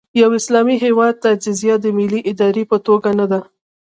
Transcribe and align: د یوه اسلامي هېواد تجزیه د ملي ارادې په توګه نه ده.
د 0.13 0.13
یوه 0.21 0.35
اسلامي 0.41 0.75
هېواد 0.85 1.13
تجزیه 1.25 1.75
د 1.81 1.85
ملي 1.97 2.21
ارادې 2.31 2.63
په 2.71 2.77
توګه 2.87 3.09
نه 3.19 3.25
ده. 3.31 3.39